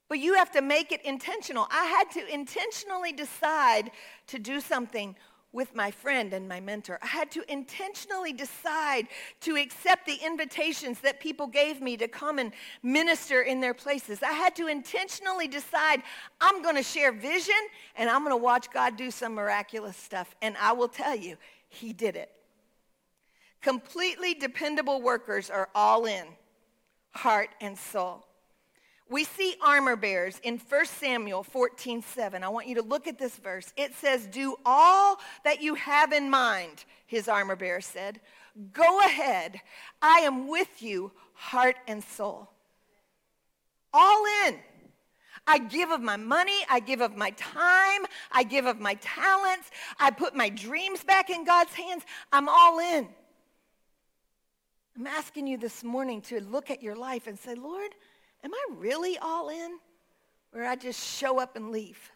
[0.08, 1.66] But you have to make it intentional.
[1.70, 3.90] I had to intentionally decide
[4.28, 5.16] to do something
[5.52, 6.98] with my friend and my mentor.
[7.02, 9.08] I had to intentionally decide
[9.40, 14.22] to accept the invitations that people gave me to come and minister in their places.
[14.22, 16.02] I had to intentionally decide
[16.40, 17.54] I'm going to share vision
[17.96, 20.34] and I'm going to watch God do some miraculous stuff.
[20.40, 21.36] And I will tell you,
[21.68, 22.30] He did it.
[23.60, 26.24] Completely dependable workers are all in,
[27.10, 28.26] heart and soul.
[29.10, 32.44] We see armor bearers in 1 Samuel 14 7.
[32.44, 33.72] I want you to look at this verse.
[33.76, 38.20] It says, Do all that you have in mind, his armor bearer said.
[38.72, 39.60] Go ahead.
[40.00, 42.50] I am with you, heart and soul.
[43.92, 44.56] All in.
[45.46, 46.58] I give of my money.
[46.68, 48.06] I give of my time.
[48.30, 49.70] I give of my talents.
[49.98, 52.04] I put my dreams back in God's hands.
[52.32, 53.08] I'm all in.
[54.96, 57.94] I'm asking you this morning to look at your life and say, Lord,
[58.42, 59.78] Am I really all in?
[60.54, 62.10] Or I just show up and leave?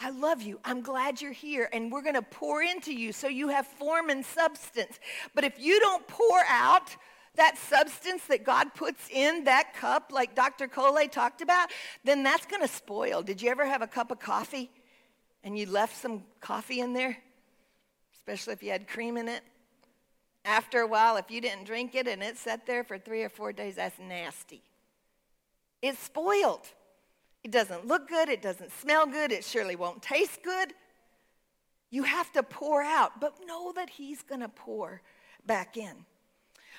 [0.00, 0.60] I love you.
[0.64, 1.68] I'm glad you're here.
[1.72, 4.98] And we're going to pour into you so you have form and substance.
[5.34, 6.96] But if you don't pour out
[7.36, 10.68] that substance that God puts in that cup, like Dr.
[10.68, 11.70] Cole talked about,
[12.04, 13.22] then that's going to spoil.
[13.22, 14.70] Did you ever have a cup of coffee
[15.42, 17.16] and you left some coffee in there?
[18.14, 19.42] Especially if you had cream in it.
[20.44, 23.28] After a while, if you didn't drink it and it sat there for three or
[23.28, 24.62] four days, that's nasty.
[25.80, 26.66] It's spoiled.
[27.42, 28.28] It doesn't look good.
[28.28, 29.32] It doesn't smell good.
[29.32, 30.74] It surely won't taste good.
[31.90, 35.00] You have to pour out, but know that He's going to pour
[35.46, 35.94] back in.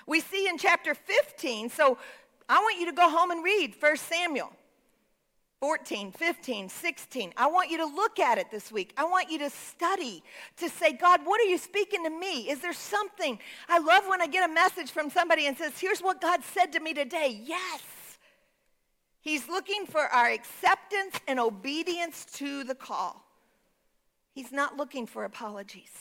[0.06, 1.97] We see in chapter 15, so
[2.47, 4.51] I want you to go home and read 1 Samuel
[5.62, 7.34] 14, 15, 16.
[7.38, 8.94] I want you to look at it this week.
[8.98, 10.22] I want you to study
[10.58, 12.50] to say, God, what are you speaking to me?
[12.50, 13.39] Is there something?
[13.70, 16.74] I love when I get a message from somebody and says, here's what God said
[16.74, 17.41] to me today.
[17.44, 17.82] Yes.
[19.22, 23.26] He's looking for our acceptance and obedience to the call.
[24.34, 25.91] He's not looking for apologies.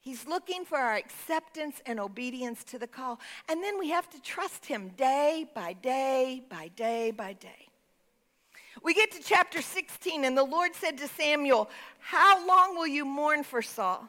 [0.00, 3.20] He's looking for our acceptance and obedience to the call.
[3.48, 7.69] And then we have to trust him day by day by day by day.
[8.82, 13.04] We get to chapter 16, and the Lord said to Samuel, How long will you
[13.04, 14.08] mourn for Saul?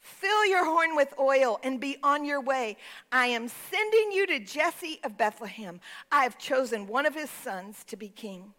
[0.00, 2.76] Fill your horn with oil and be on your way.
[3.10, 5.80] I am sending you to Jesse of Bethlehem.
[6.12, 8.52] I have chosen one of his sons to be king.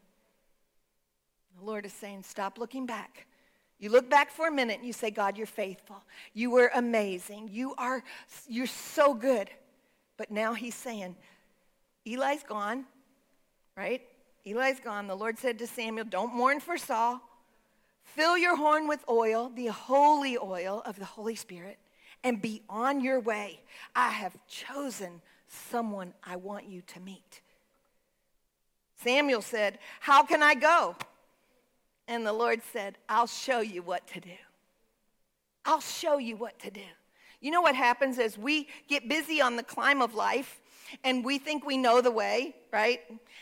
[1.59, 3.27] The Lord is saying, Stop looking back.
[3.77, 6.01] You look back for a minute and you say, God, you're faithful.
[6.33, 7.49] You were amazing.
[7.51, 8.03] You are,
[8.47, 9.49] you're so good.
[10.17, 11.15] But now he's saying,
[12.07, 12.85] Eli's gone,
[13.75, 14.01] right?
[14.45, 15.07] Eli's gone.
[15.07, 17.21] The Lord said to Samuel, Don't mourn for Saul.
[18.03, 21.79] Fill your horn with oil, the holy oil of the Holy Spirit,
[22.23, 23.59] and be on your way.
[23.95, 27.41] I have chosen someone I want you to meet.
[29.03, 30.95] Samuel said, How can I go?
[32.07, 34.37] And the Lord said, I'll show you what to do.
[35.65, 36.81] I'll show you what to do.
[37.41, 40.61] You know what happens as we get busy on the climb of life
[41.03, 43.01] and we think we know the way, right?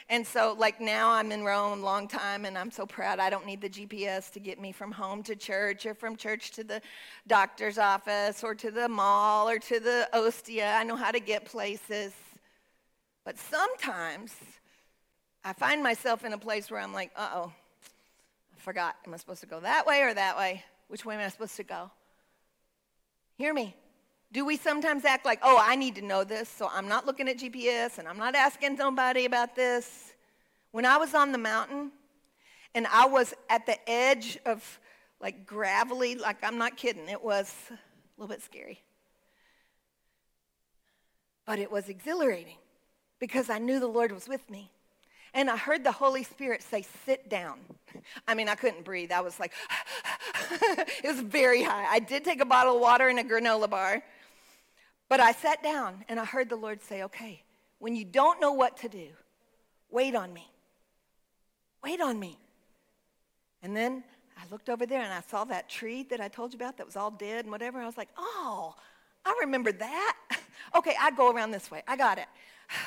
[0.09, 3.29] And so, like now, I'm in Rome a long time, and I'm so proud I
[3.29, 6.63] don't need the GPS to get me from home to church or from church to
[6.63, 6.81] the
[7.27, 10.73] doctor's office or to the mall or to the Ostia.
[10.73, 12.13] I know how to get places.
[13.23, 14.35] But sometimes
[15.45, 17.53] I find myself in a place where I'm like, uh oh,
[18.55, 18.95] I forgot.
[19.07, 20.63] Am I supposed to go that way or that way?
[20.89, 21.89] Which way am I supposed to go?
[23.37, 23.75] Hear me.
[24.33, 27.29] Do we sometimes act like, oh, I need to know this, so I'm not looking
[27.29, 30.11] at GPS and I'm not asking somebody about this?
[30.71, 31.91] When I was on the mountain
[32.73, 34.79] and I was at the edge of
[35.21, 37.77] like gravelly, like I'm not kidding, it was a
[38.17, 38.81] little bit scary.
[41.45, 42.57] But it was exhilarating
[43.19, 44.71] because I knew the Lord was with me.
[45.35, 47.59] And I heard the Holy Spirit say, sit down.
[48.27, 49.11] I mean, I couldn't breathe.
[49.11, 49.51] I was like,
[50.51, 51.85] it was very high.
[51.85, 54.01] I did take a bottle of water and a granola bar.
[55.13, 57.43] But I sat down and I heard the Lord say, okay,
[57.77, 59.09] when you don't know what to do,
[59.91, 60.49] wait on me.
[61.83, 62.39] wait on me.
[63.61, 64.03] And then
[64.35, 66.87] I looked over there and I saw that tree that I told you about that
[66.87, 67.79] was all dead and whatever.
[67.79, 68.73] I was like, oh,
[69.23, 70.17] I remember that.
[70.75, 71.83] okay, I go around this way.
[71.87, 72.25] I got it.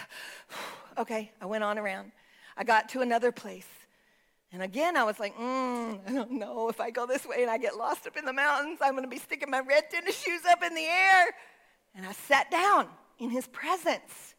[0.98, 2.10] okay, I went on around.
[2.56, 3.68] I got to another place.
[4.52, 7.50] And again, I was like, mm, I don't know if I go this way and
[7.52, 10.20] I get lost up in the mountains, I'm going to be sticking my red tennis
[10.20, 11.26] shoes up in the air.
[11.96, 14.34] And I sat down in his presence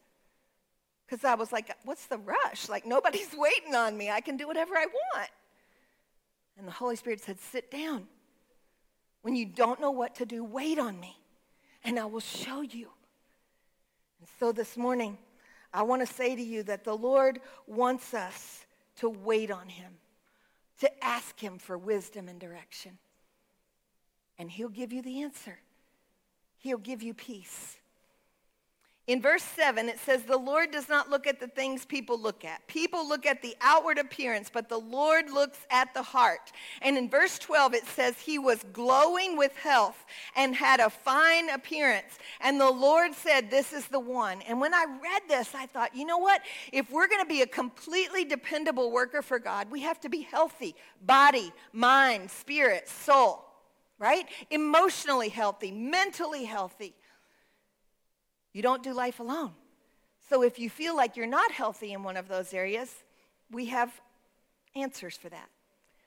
[1.06, 2.70] because I was like, what's the rush?
[2.70, 4.12] Like, nobody's waiting on me.
[4.12, 5.30] I can do whatever I want.
[6.58, 8.08] And the Holy Spirit said, sit down.
[9.24, 11.18] When you don't know what to do, wait on me,
[11.84, 12.90] and I will show you.
[14.20, 15.18] And so this morning,
[15.74, 18.66] I want to say to you that the Lord wants us
[18.98, 19.94] to wait on him,
[20.80, 22.98] to ask him for wisdom and direction.
[24.38, 25.60] And he'll give you the answer.
[26.68, 27.78] He'll give you peace.
[29.08, 32.44] In verse 7, it says, The Lord does not look at the things people look
[32.44, 32.68] at.
[32.68, 36.52] People look at the outward appearance, but the Lord looks at the heart.
[36.82, 39.96] And in verse 12, it says, He was glowing with health
[40.36, 42.20] and had a fine appearance.
[42.42, 44.42] And the Lord said, This is the one.
[44.42, 46.42] And when I read this, I thought, you know what?
[46.74, 50.20] If we're going to be a completely dependable worker for God, we have to be
[50.20, 50.76] healthy
[51.06, 53.47] body, mind, spirit, soul,
[54.00, 54.26] right?
[54.50, 56.96] Emotionally healthy, mentally healthy.
[58.54, 59.52] You don't do life alone.
[60.30, 62.94] So if you feel like you're not healthy in one of those areas,
[63.52, 63.92] we have
[64.76, 65.50] answers for that.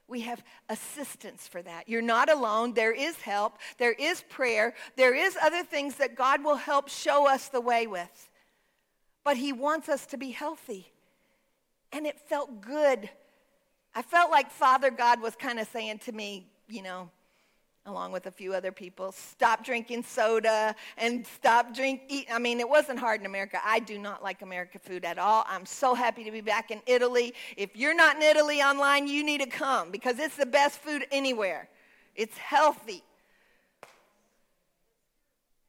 [0.08, 1.88] We have assistance for that.
[1.88, 2.74] You're not alone.
[2.74, 3.58] There is help.
[3.78, 4.74] There is prayer.
[4.96, 8.30] There is other things that God will help show us the way with.
[9.22, 10.92] But he wants us to be healthy.
[11.92, 13.08] And it felt good.
[13.94, 17.10] I felt like Father God was kind of saying to me, you know,
[17.86, 22.26] along with a few other people, stop drinking soda and stop drink eat.
[22.32, 23.58] I mean, it wasn't hard in America.
[23.64, 25.44] I do not like American food at all.
[25.48, 27.34] I'm so happy to be back in Italy.
[27.56, 31.06] If you're not in Italy online, you need to come because it's the best food
[31.10, 31.68] anywhere.
[32.14, 33.02] It's healthy.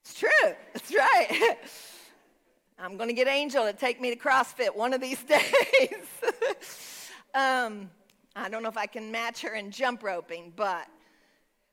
[0.02, 0.56] It's true.
[0.74, 1.58] That's right.
[2.80, 6.08] I'm going to get Angel to take me to CrossFit one of these days.
[7.36, 7.91] um,
[8.36, 10.88] I don't know if I can match her in jump roping, but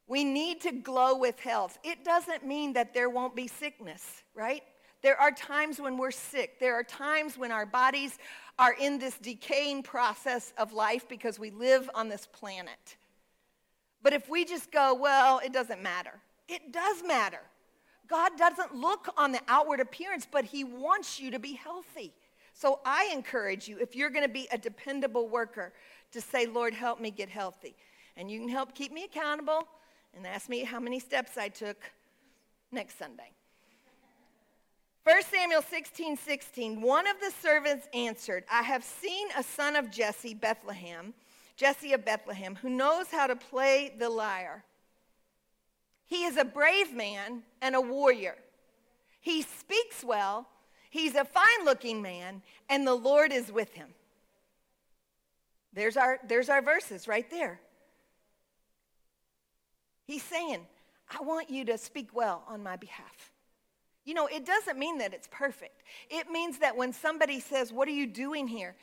[0.09, 1.79] we need to glow with health.
[1.85, 4.63] It doesn't mean that there won't be sickness, right?
[5.03, 6.59] There are times when we're sick.
[6.59, 8.19] There are times when our bodies
[8.59, 12.97] are in this decaying process of life because we live on this planet.
[14.03, 16.15] But if we just go, well, it doesn't matter,
[16.49, 17.41] it does matter.
[18.09, 22.15] God doesn't look on the outward appearance, but He wants you to be healthy.
[22.55, 25.75] So I encourage you, if you're going to be a dependable worker,
[26.13, 27.77] to say, Lord, help me get healthy.
[28.17, 29.69] And you can help keep me accountable
[30.17, 31.77] and ask me how many steps I took
[32.73, 33.31] next Sunday.
[35.05, 39.91] 1 Samuel 16, 16, one of the servants answered, I have seen a son of
[39.91, 41.15] Jesse, Bethlehem,
[41.57, 44.65] Jesse of Bethlehem, who knows how to play the lyre.
[46.05, 48.37] He is a brave man and a warrior.
[49.21, 50.47] He speaks well,
[50.91, 53.89] he's a fine looking man, and the Lord is with him.
[55.73, 57.61] There's our, there's our verses right there.
[60.09, 60.67] He's saying,
[61.11, 63.31] I want you to speak well on my behalf.
[64.07, 65.83] You know, it doesn't mean that it's perfect.
[66.09, 68.75] It means that when somebody says, What are you doing here?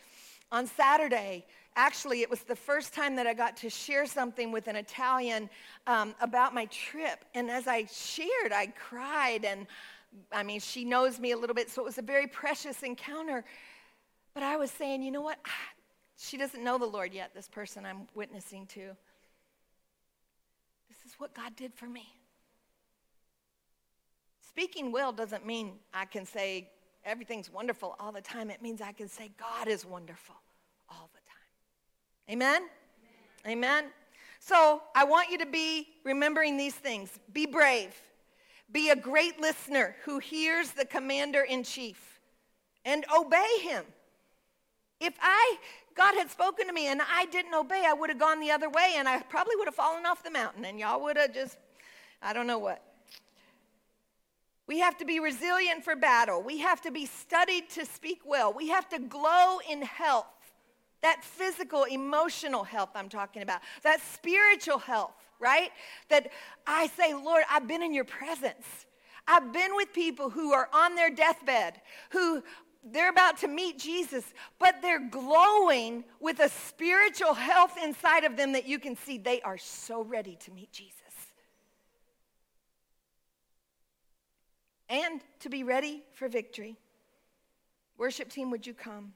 [0.52, 4.68] On Saturday, actually, it was the first time that I got to share something with
[4.68, 5.50] an Italian
[5.88, 7.26] um, about my trip.
[7.34, 9.46] And as I shared, I cried.
[9.46, 9.66] And
[10.32, 13.44] I mean, she knows me a little bit, so it was a very precious encounter.
[14.36, 15.40] But I was saying, you know what?
[16.18, 18.96] She doesn't know the Lord yet, this person I'm witnessing to
[21.20, 22.08] what God did for me.
[24.48, 26.70] Speaking well doesn't mean I can say
[27.04, 28.50] everything's wonderful all the time.
[28.50, 30.36] It means I can say God is wonderful
[30.90, 32.34] all the time.
[32.34, 32.70] Amen?
[33.46, 33.58] Amen?
[33.58, 33.86] Amen?
[34.40, 37.20] So I want you to be remembering these things.
[37.34, 37.94] Be brave.
[38.72, 42.20] Be a great listener who hears the commander in chief
[42.84, 43.84] and obey him.
[45.00, 45.58] If I
[45.96, 48.70] God had spoken to me and I didn't obey, I would have gone the other
[48.70, 51.58] way and I probably would have fallen off the mountain and y'all would have just,
[52.22, 52.82] I don't know what.
[54.68, 56.42] We have to be resilient for battle.
[56.42, 58.52] We have to be studied to speak well.
[58.52, 60.26] We have to glow in health.
[61.02, 63.62] That physical, emotional health I'm talking about.
[63.84, 65.70] That spiritual health, right?
[66.10, 66.32] That
[66.66, 68.66] I say, Lord, I've been in your presence.
[69.28, 72.44] I've been with people who are on their deathbed, who
[72.86, 74.24] they're about to meet Jesus,
[74.60, 79.42] but they're glowing with a spiritual health inside of them that you can see they
[79.42, 80.94] are so ready to meet Jesus.
[84.88, 86.78] And to be ready for victory.
[87.98, 89.14] Worship team, would you come?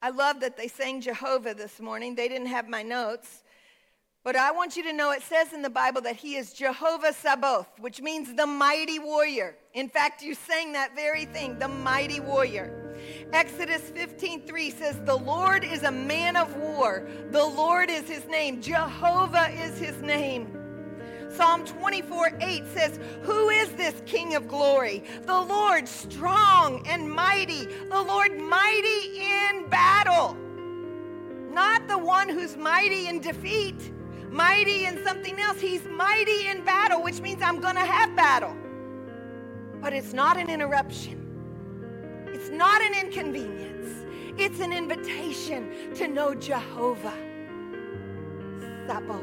[0.00, 2.14] I love that they sang Jehovah this morning.
[2.14, 3.44] They didn't have my notes.
[4.24, 7.12] But I want you to know it says in the Bible that he is Jehovah
[7.12, 9.56] Sabaoth, which means the mighty warrior.
[9.74, 12.94] In fact, you sang that very thing, the mighty warrior.
[13.32, 17.08] Exodus 15:3 says, "The Lord is a man of war.
[17.30, 18.62] The Lord is his name.
[18.62, 20.56] Jehovah is his name."
[21.28, 25.02] Psalm 24 8 says, Who is this King of glory?
[25.22, 30.36] The Lord strong and mighty, the Lord mighty in battle.
[31.50, 33.92] Not the one who's mighty in defeat,
[34.32, 35.60] mighty in something else.
[35.60, 38.56] He's mighty in battle, which means I'm going to have battle.
[39.80, 43.72] But it's not an interruption, it's not an inconvenience.
[44.38, 47.12] It's an invitation to know Jehovah,
[48.86, 49.22] Sabaoth,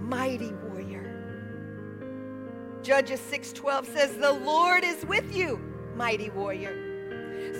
[0.00, 1.04] mighty warrior.
[2.82, 5.60] Judges 6:12 says, "The Lord is with you,
[5.94, 6.89] mighty warrior."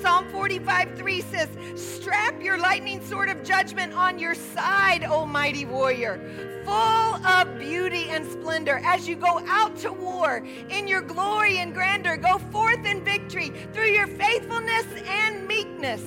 [0.01, 5.65] Psalm 45 3 says, Strap your lightning sword of judgment on your side, O mighty
[5.65, 8.81] warrior, full of beauty and splendor.
[8.85, 13.53] As you go out to war in your glory and grandeur, go forth in victory
[13.73, 16.03] through your faithfulness and meekness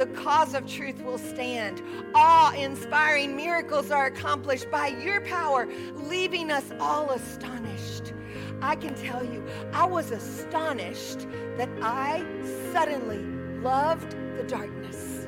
[0.00, 1.82] the cause of truth will stand.
[2.14, 8.14] Awe inspiring miracles are accomplished by your power, leaving us all astonished.
[8.62, 9.44] I can tell you,
[9.74, 11.26] I was astonished
[11.60, 12.24] that I
[12.72, 13.18] suddenly
[13.60, 15.26] loved the darkness,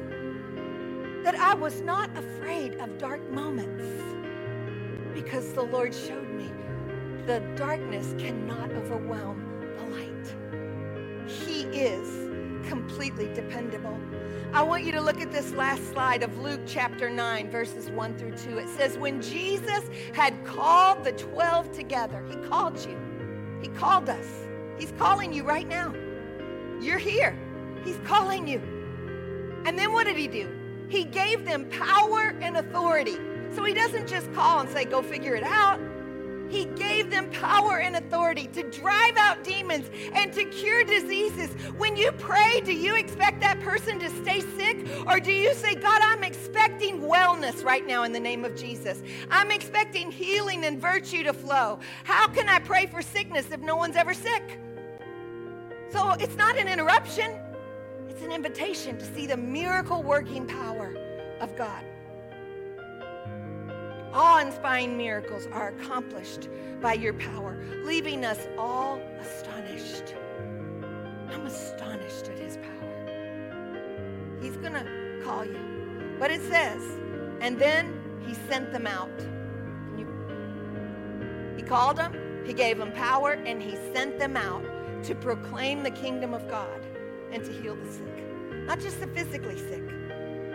[1.25, 3.85] that I was not afraid of dark moments
[5.13, 6.51] because the Lord showed me
[7.27, 9.45] the darkness cannot overwhelm
[9.77, 11.31] the light.
[11.31, 12.09] He is
[12.67, 14.01] completely dependable.
[14.55, 18.17] I want you to look at this last slide of Luke chapter 9, verses 1
[18.17, 18.57] through 2.
[18.57, 22.99] It says, When Jesus had called the 12 together, he called you.
[23.61, 24.29] He called us.
[24.79, 25.93] He's calling you right now.
[26.83, 27.39] You're here.
[27.85, 28.61] He's calling you.
[29.65, 30.49] And then what did he do?
[30.89, 33.17] He gave them power and authority.
[33.55, 35.81] So he doesn't just call and say, Go figure it out.
[36.51, 41.51] He gave them power and authority to drive out demons and to cure diseases.
[41.79, 44.87] When you pray, do you expect that person to stay sick?
[45.07, 49.03] Or do you say, God, I'm expecting wellness right now in the name of Jesus?
[49.31, 51.79] I'm expecting healing and virtue to flow.
[52.05, 54.59] How can I pray for sickness if no one's ever sick?
[55.93, 57.39] So it's not an interruption,
[58.09, 60.97] it's an invitation to see the miracle working power
[61.39, 61.85] of God.
[64.15, 66.49] Awe-inspiring miracles are accomplished
[66.81, 70.15] by your power, leaving us all astonished.
[71.31, 74.39] I'm astonished at his power.
[74.41, 76.17] He's going to call you.
[76.19, 76.83] But it says,
[77.43, 79.11] and then he sent them out.
[81.57, 82.15] He called them,
[82.47, 84.65] he gave them power, and he sent them out
[85.05, 86.81] to proclaim the kingdom of God
[87.31, 88.67] and to heal the sick.
[88.67, 89.83] Not just the physically sick,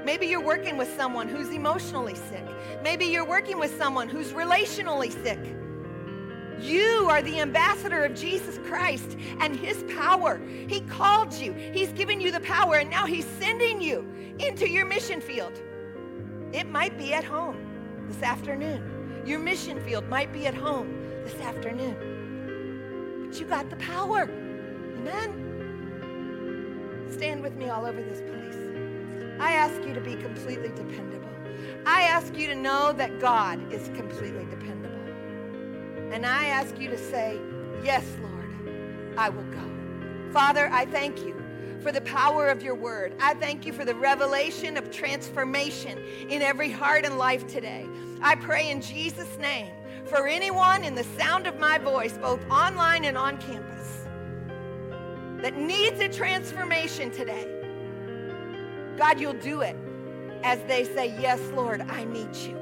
[0.08, 2.46] Maybe you're working with someone who's emotionally sick.
[2.82, 5.38] Maybe you're working with someone who's relationally sick.
[6.62, 10.40] You are the ambassador of Jesus Christ and his power.
[10.70, 11.52] He called you.
[11.52, 15.62] He's given you the power and now he's sending you into your mission field.
[16.54, 17.58] It might be at home
[18.08, 19.24] this afternoon.
[19.26, 20.88] Your mission field might be at home
[21.26, 21.98] this afternoon.
[23.28, 24.24] But you got the power.
[24.24, 25.44] Amen.
[27.12, 28.56] Stand with me all over this place.
[29.40, 31.28] I ask you to be completely dependable.
[31.86, 34.96] I ask you to know that God is completely dependable.
[36.14, 37.38] And I ask you to say,
[37.84, 40.32] Yes, Lord, I will go.
[40.32, 41.36] Father, I thank you
[41.82, 43.14] for the power of your word.
[43.20, 46.00] I thank you for the revelation of transformation
[46.30, 47.86] in every heart and life today.
[48.22, 49.74] I pray in Jesus' name
[50.08, 54.08] for anyone in the sound of my voice, both online and on campus,
[55.42, 57.46] that needs a transformation today.
[58.98, 59.76] God, you'll do it
[60.44, 62.58] as they say, Yes, Lord, I need you.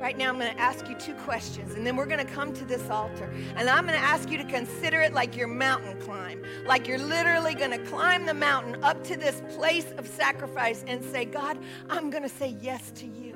[0.00, 2.52] Right now, I'm going to ask you two questions, and then we're going to come
[2.54, 3.32] to this altar.
[3.56, 6.98] And I'm going to ask you to consider it like your mountain climb, like you're
[6.98, 11.58] literally going to climb the mountain up to this place of sacrifice and say, God,
[11.88, 13.33] I'm going to say yes to you.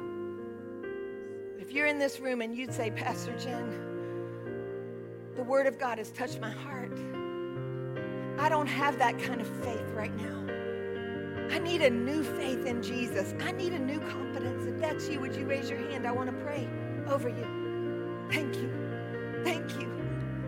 [1.68, 3.78] If you're in this room and you'd say, Pastor Jen,
[5.36, 6.98] the Word of God has touched my heart.
[8.38, 10.46] I don't have that kind of faith right now.
[11.54, 13.34] I need a new faith in Jesus.
[13.40, 14.64] I need a new confidence.
[14.64, 16.06] If that's you, would you raise your hand?
[16.06, 16.66] I want to pray
[17.06, 18.26] over you.
[18.30, 18.72] Thank you.
[19.44, 19.92] Thank you.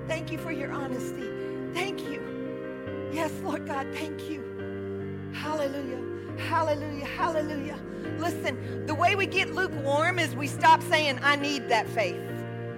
[0.08, 1.28] Thank you for your honesty.
[1.74, 3.10] Thank you.
[3.12, 5.30] Yes, Lord God, thank you.
[5.34, 6.09] Hallelujah.
[6.38, 7.04] Hallelujah.
[7.04, 7.78] Hallelujah.
[8.18, 12.20] Listen, the way we get lukewarm is we stop saying, I need that faith.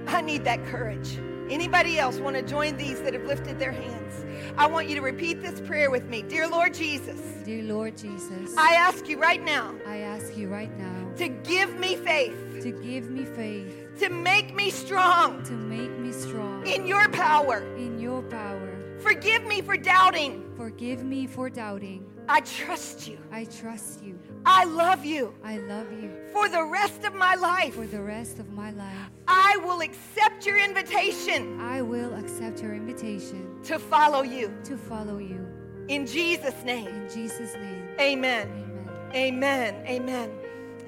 [0.06, 1.18] I need that courage.
[1.50, 4.24] Anybody else want to join these that have lifted their hands?
[4.56, 6.22] I want you to repeat this prayer with me.
[6.22, 10.76] Dear Lord Jesus, Dear Lord Jesus, I ask you right now I ask you right
[10.78, 15.90] now to give me faith, to give me faith, to make me strong to make
[15.98, 17.62] me strong in your power.
[17.76, 18.98] in your power.
[19.00, 20.52] Forgive me for doubting.
[20.56, 22.06] Forgive me for doubting.
[22.28, 23.18] I trust you.
[23.30, 24.18] I trust you.
[24.46, 25.34] I love you.
[25.44, 26.10] I love you.
[26.32, 28.96] For the rest of my life, For the rest of my life,
[29.28, 34.52] I will accept your invitation I will accept your invitation to follow you.
[34.64, 35.46] to follow you.
[35.88, 38.48] In Jesus' name, In Jesus' name, amen.
[38.48, 39.14] amen.
[39.14, 39.84] Amen.
[39.86, 40.30] Amen.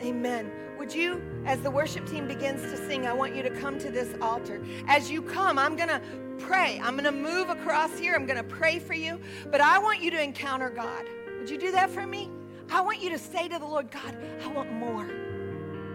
[0.02, 0.50] Amen.
[0.78, 3.90] Would you, as the worship team begins to sing, I want you to come to
[3.90, 4.60] this altar.
[4.88, 6.00] As you come, I'm going to
[6.38, 6.80] pray.
[6.82, 8.14] I'm going to move across here.
[8.14, 9.20] I'm going to pray for you.
[9.50, 11.04] But I want you to encounter God.
[11.44, 12.30] Would you do that for me?
[12.70, 15.04] I want you to say to the Lord, God, I want more.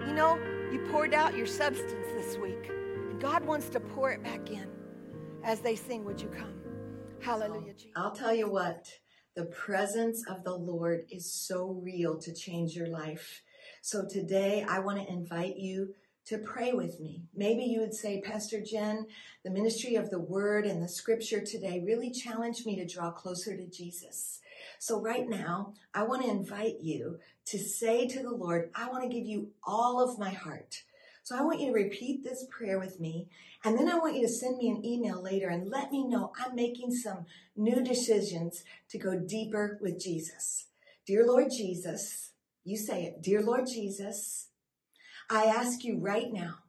[0.06, 0.38] You know,
[0.72, 4.68] you poured out your substance this week, and God wants to pour it back in.
[5.44, 6.54] As they sing, would you come?
[7.20, 7.90] Hallelujah, Jesus.
[7.96, 8.90] I'll tell you what,
[9.36, 13.42] the presence of the Lord is so real to change your life.
[13.82, 15.96] So today I want to invite you
[16.28, 17.24] to pray with me.
[17.36, 19.08] Maybe you would say, Pastor Jen,
[19.44, 23.58] the ministry of the word and the scripture today really challenged me to draw closer
[23.58, 24.42] to Jesus.
[24.80, 29.04] So right now, I want to invite you to say to the Lord, I want
[29.04, 30.84] to give you all of my heart.
[31.22, 33.28] So I want you to repeat this prayer with me.
[33.64, 36.32] And then I want you to send me an email later and let me know
[36.40, 37.26] I'm making some
[37.58, 40.68] new decisions to go deeper with Jesus.
[41.06, 42.32] Dear Lord Jesus,
[42.64, 43.22] you say it.
[43.22, 44.48] Dear Lord Jesus,
[45.30, 46.60] I ask you right now,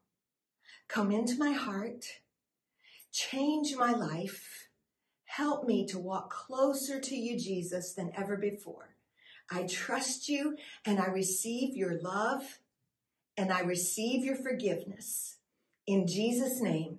[0.89, 2.05] come into my heart,
[3.13, 4.69] change my life,
[5.37, 8.97] help me to walk closer to you, Jesus, than ever before.
[9.49, 12.59] I trust you and I receive your love
[13.37, 15.37] and I receive your forgiveness.
[15.87, 16.99] In Jesus' name,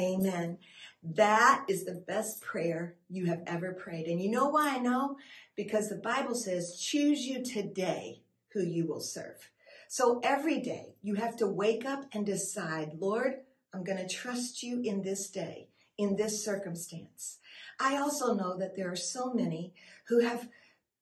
[0.00, 0.58] amen.
[1.02, 4.06] That is the best prayer you have ever prayed.
[4.06, 5.18] And you know why I know?
[5.54, 8.22] Because the Bible says, choose you today
[8.54, 9.50] who you will serve.
[9.88, 13.34] So every day you have to wake up and decide, Lord,
[13.74, 17.38] I'm going to trust you in this day, in this circumstance.
[17.80, 19.74] I also know that there are so many
[20.08, 20.48] who have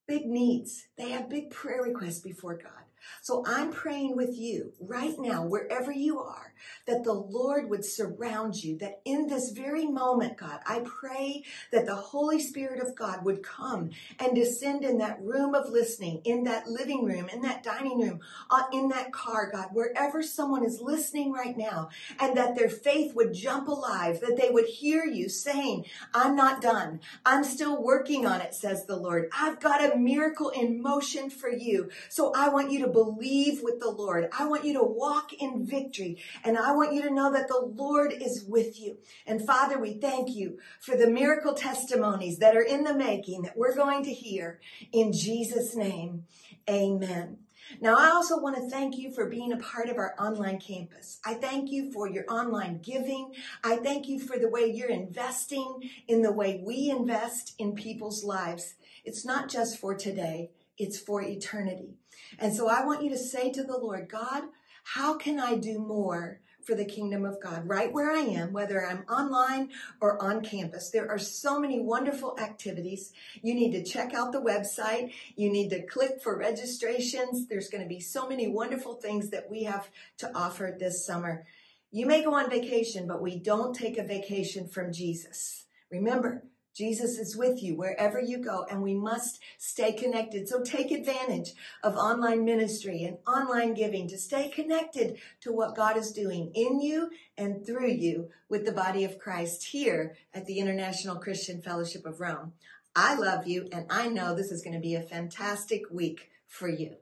[0.06, 0.86] big needs.
[0.96, 2.84] They have big prayer requests before God.
[3.22, 6.52] So I'm praying with you right now, wherever you are,
[6.86, 11.86] that the Lord would surround you, that in this very moment, God, I pray that
[11.86, 16.44] the Holy Spirit of God would come and descend in that room of listening, in
[16.44, 18.20] that living room, in that dining room,
[18.50, 21.88] uh, in that car, God, wherever someone is listening right now,
[22.18, 25.84] and that their faith would jump alive, that they would hear you saying,
[26.14, 27.00] I'm not done.
[27.24, 29.28] I'm still working on it, says the Lord.
[29.36, 31.90] I've got a miracle in motion for you.
[32.08, 34.28] So I want you to believe with the Lord.
[34.36, 36.18] I want you to walk in victory.
[36.44, 38.98] And I want you to know that the Lord is with you.
[39.26, 43.56] And Father, we thank you for the miracle testimonies that are in the making that
[43.56, 44.60] we're going to hear
[44.92, 46.24] in Jesus' name.
[46.68, 47.38] Amen.
[47.80, 51.20] Now, I also want to thank you for being a part of our online campus.
[51.24, 53.34] I thank you for your online giving.
[53.62, 58.24] I thank you for the way you're investing in the way we invest in people's
[58.24, 58.74] lives.
[59.04, 60.50] It's not just for today,
[60.80, 61.94] it's for eternity.
[62.38, 64.44] And so I want you to say to the Lord, God,
[64.82, 68.84] how can I do more for the kingdom of God right where I am, whether
[68.84, 69.70] I'm online
[70.00, 70.90] or on campus?
[70.90, 73.12] There are so many wonderful activities.
[73.42, 75.12] You need to check out the website.
[75.36, 77.46] You need to click for registrations.
[77.46, 81.44] There's going to be so many wonderful things that we have to offer this summer.
[81.92, 85.66] You may go on vacation, but we don't take a vacation from Jesus.
[85.90, 86.44] Remember,
[86.80, 90.48] Jesus is with you wherever you go, and we must stay connected.
[90.48, 91.52] So take advantage
[91.82, 96.80] of online ministry and online giving to stay connected to what God is doing in
[96.80, 102.06] you and through you with the body of Christ here at the International Christian Fellowship
[102.06, 102.54] of Rome.
[102.96, 106.70] I love you, and I know this is going to be a fantastic week for
[106.70, 106.96] you.